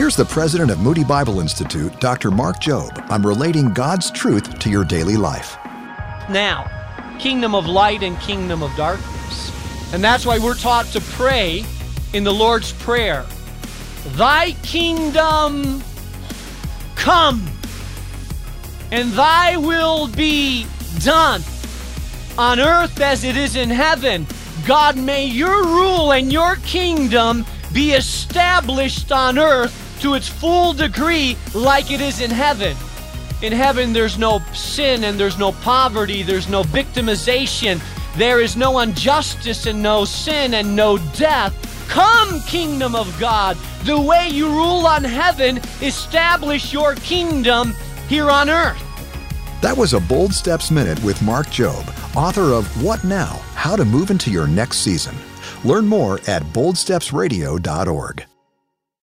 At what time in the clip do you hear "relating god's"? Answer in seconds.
3.20-4.10